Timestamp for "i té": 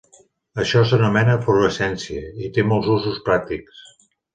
2.49-2.67